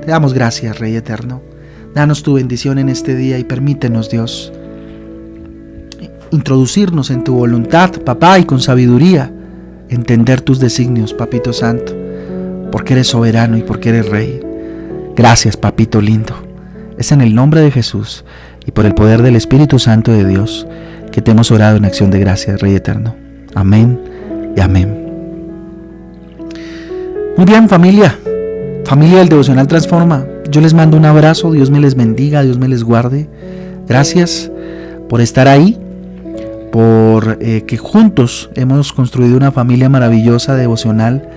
Te 0.00 0.10
damos 0.10 0.34
gracias, 0.34 0.78
Rey 0.78 0.96
Eterno. 0.96 1.42
Danos 1.94 2.22
tu 2.22 2.34
bendición 2.34 2.78
en 2.78 2.88
este 2.88 3.14
día 3.14 3.38
y 3.38 3.44
permítenos, 3.44 4.10
Dios, 4.10 4.52
introducirnos 6.30 7.10
en 7.10 7.22
tu 7.22 7.34
voluntad, 7.34 7.90
papá, 8.04 8.38
y 8.38 8.44
con 8.44 8.60
sabiduría, 8.60 9.32
entender 9.88 10.40
tus 10.40 10.58
designios, 10.58 11.14
papito 11.14 11.52
santo, 11.52 11.94
porque 12.72 12.94
eres 12.94 13.08
soberano 13.08 13.56
y 13.56 13.62
porque 13.62 13.90
eres 13.90 14.08
rey. 14.08 14.40
Gracias, 15.14 15.56
papito 15.56 16.00
lindo. 16.00 16.34
Es 16.98 17.12
en 17.12 17.20
el 17.20 17.34
nombre 17.34 17.60
de 17.60 17.70
Jesús 17.70 18.24
y 18.66 18.72
por 18.72 18.86
el 18.86 18.94
poder 18.94 19.22
del 19.22 19.36
Espíritu 19.36 19.78
Santo 19.78 20.10
de 20.10 20.24
Dios 20.24 20.66
que 21.12 21.22
te 21.22 21.30
hemos 21.30 21.50
orado 21.50 21.76
en 21.76 21.84
acción 21.84 22.10
de 22.10 22.18
gracias, 22.18 22.60
Rey 22.60 22.74
Eterno. 22.74 23.14
Amén 23.54 24.00
y 24.56 24.60
amén. 24.60 25.03
Muy 27.36 27.46
bien 27.46 27.68
familia, 27.68 28.16
familia 28.84 29.18
del 29.18 29.28
Devocional 29.28 29.66
Transforma, 29.66 30.24
yo 30.48 30.60
les 30.60 30.72
mando 30.72 30.96
un 30.96 31.04
abrazo, 31.04 31.50
Dios 31.50 31.68
me 31.68 31.80
les 31.80 31.96
bendiga, 31.96 32.42
Dios 32.44 32.58
me 32.58 32.68
les 32.68 32.84
guarde. 32.84 33.28
Gracias 33.88 34.52
por 35.08 35.20
estar 35.20 35.48
ahí, 35.48 35.76
por 36.70 37.38
eh, 37.40 37.64
que 37.66 37.76
juntos 37.76 38.50
hemos 38.54 38.92
construido 38.92 39.36
una 39.36 39.50
familia 39.50 39.88
maravillosa 39.88 40.54
devocional 40.54 41.28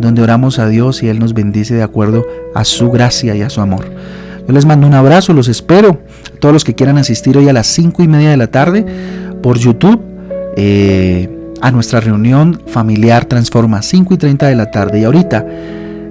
donde 0.00 0.22
oramos 0.22 0.58
a 0.58 0.66
Dios 0.66 1.04
y 1.04 1.08
Él 1.08 1.20
nos 1.20 1.34
bendice 1.34 1.74
de 1.74 1.84
acuerdo 1.84 2.26
a 2.54 2.64
su 2.64 2.90
gracia 2.90 3.36
y 3.36 3.42
a 3.42 3.48
su 3.48 3.60
amor. 3.60 3.84
Yo 4.48 4.52
les 4.52 4.66
mando 4.66 4.88
un 4.88 4.94
abrazo, 4.94 5.32
los 5.32 5.46
espero. 5.46 6.00
A 6.34 6.38
todos 6.40 6.52
los 6.52 6.64
que 6.64 6.74
quieran 6.74 6.98
asistir 6.98 7.38
hoy 7.38 7.48
a 7.48 7.52
las 7.52 7.68
5 7.68 8.02
y 8.02 8.08
media 8.08 8.30
de 8.30 8.36
la 8.36 8.48
tarde 8.48 8.84
por 9.40 9.56
YouTube. 9.56 10.00
Eh, 10.56 11.33
a 11.64 11.70
nuestra 11.70 11.98
reunión 11.98 12.60
familiar 12.66 13.24
Transforma, 13.24 13.80
5 13.80 14.12
y 14.12 14.16
30 14.18 14.48
de 14.48 14.54
la 14.54 14.70
tarde. 14.70 15.00
Y 15.00 15.04
ahorita, 15.04 15.46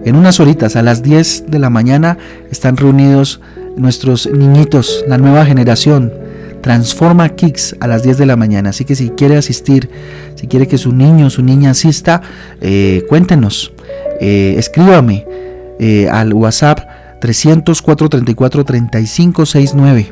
en 0.03 0.15
unas 0.15 0.39
horitas, 0.39 0.75
a 0.75 0.81
las 0.81 1.03
10 1.03 1.45
de 1.47 1.59
la 1.59 1.69
mañana, 1.69 2.17
están 2.49 2.75
reunidos 2.75 3.39
nuestros 3.77 4.27
niñitos, 4.27 5.05
la 5.07 5.19
nueva 5.19 5.45
generación. 5.45 6.11
Transforma 6.61 7.29
Kicks 7.29 7.75
a 7.79 7.87
las 7.87 8.01
10 8.01 8.17
de 8.17 8.25
la 8.25 8.35
mañana. 8.35 8.71
Así 8.71 8.83
que 8.83 8.95
si 8.95 9.11
quiere 9.11 9.37
asistir, 9.37 9.91
si 10.33 10.47
quiere 10.47 10.67
que 10.67 10.79
su 10.79 10.91
niño 10.91 11.27
o 11.27 11.29
su 11.29 11.43
niña 11.43 11.69
asista, 11.69 12.23
eh, 12.59 13.05
cuéntenos, 13.07 13.73
eh, 14.19 14.55
escríbame 14.57 15.27
eh, 15.79 16.09
al 16.09 16.33
WhatsApp 16.33 16.79
300 17.21 17.79
434 17.79 18.65
3569, 18.65 20.07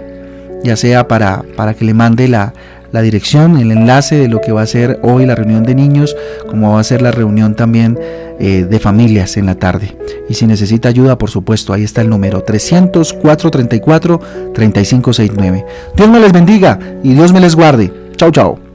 ya 0.64 0.76
sea 0.76 1.08
para, 1.08 1.42
para 1.56 1.74
que 1.74 1.84
le 1.84 1.96
mande 1.96 2.28
la, 2.28 2.54
la 2.92 3.02
dirección, 3.02 3.58
el 3.58 3.72
enlace 3.72 4.16
de 4.16 4.28
lo 4.28 4.42
que 4.42 4.52
va 4.52 4.62
a 4.62 4.68
ser 4.68 5.00
hoy 5.04 5.26
la 5.26 5.36
reunión 5.36 5.64
de 5.64 5.76
niños, 5.76 6.16
como 6.50 6.74
va 6.74 6.80
a 6.80 6.84
ser 6.84 7.02
la 7.02 7.12
reunión 7.12 7.56
también 7.56 7.98
eh, 8.40 8.66
de 8.70 8.80
familias 8.80 9.38
en 9.38 9.46
la 9.46 9.56
tarde. 9.56 9.96
Y 10.30 10.34
si 10.34 10.48
necesita 10.48 10.90
ayuda, 10.90 11.18
por 11.18 11.30
supuesto, 11.30 11.74
ahí 11.74 11.84
está 11.84 12.02
el 12.02 12.10
número 12.10 12.42
300 12.42 13.14
434 13.14 14.20
3569. 14.54 15.66
Dios 15.96 16.10
me 16.10 16.20
les 16.20 16.34
bendiga 16.34 16.80
y 17.04 17.14
Dios 17.14 17.34
me 17.34 17.40
les 17.40 17.56
guarde. 17.56 17.92
Chao, 18.16 18.32
chao. 18.32 18.71